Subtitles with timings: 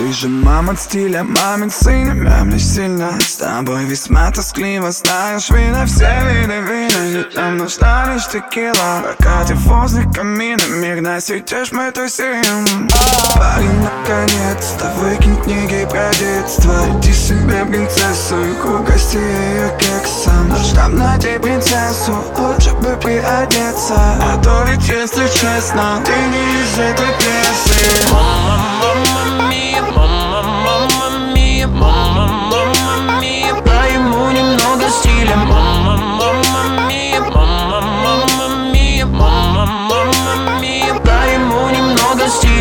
[0.00, 2.24] Ты же мама стиля, мамин сын.
[2.24, 4.90] Мямлишь сильно С тобой весьма тоскливо.
[4.92, 7.20] Знаешь, вина, все виды вина.
[7.20, 9.02] И нам нужна лишь текила.
[9.04, 10.62] Пока ты возле камина.
[10.70, 12.88] Мирно сидишь, мы тусим.
[13.36, 20.56] Парень, наконец-то Выкинь книги про детство Иди себе принцессу И угости ее кексом.
[20.64, 23.96] Штаб найди принцессу Лучше бы приодеться.
[23.98, 28.29] А то ведь, если честно Ты не из этой пьесы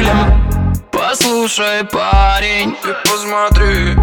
[0.09, 0.49] стиля
[0.91, 3.95] Послушай, парень, Ты посмотри,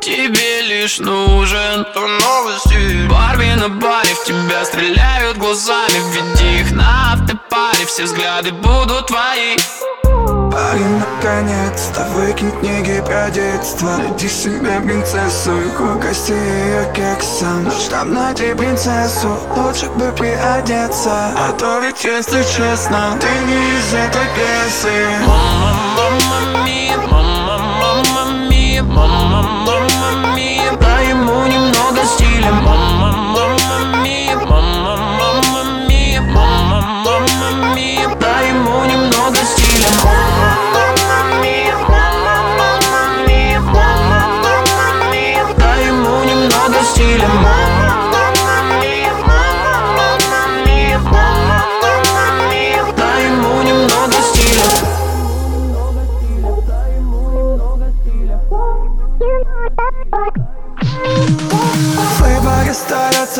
[0.00, 3.08] тебе лишь нужен то новости.
[3.08, 5.98] Барби на баре в тебя стреляют глазами.
[6.12, 9.56] Введи их на автопаре, все взгляды будут твои.
[10.52, 13.96] Парень, наконец-то выкинь книги про детство.
[13.96, 17.68] Найди себе принцессу и угости ее кексом.
[17.72, 24.26] Штаб найди принцессу, лучше бы приодеться А то ведь, если честно, ты не из этой
[24.36, 25.43] пьесы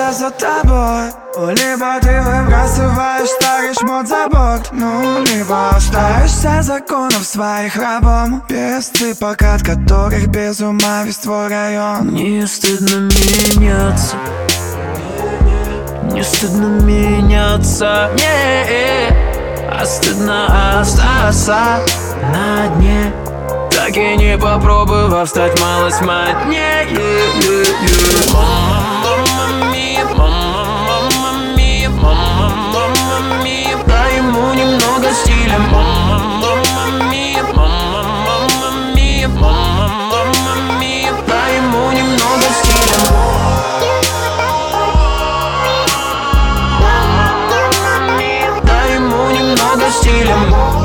[0.04, 1.54] остается за тобой.
[1.54, 8.42] Либо ты выбрасываешь старый шмот за борт Ну, либо остаешься законов своих рабом.
[8.48, 12.08] Без цыпок, от которых без ума весь твой район.
[12.10, 14.16] Не стыдно меняться.
[16.12, 18.10] Не стыдно меняться.
[18.14, 19.08] Не,
[19.70, 21.80] а стыдно остаться
[22.32, 23.12] на дне.
[23.70, 26.86] Так и не попробовав стать малость моднее
[32.04, 38.02] Мама, мама, мия, дай ему немного стиля Мама, мама, мия, мама,
[40.10, 42.98] мама, мия дай ему немного стиля
[46.82, 47.26] Мама,
[48.18, 50.83] мама, дай ему немного стиля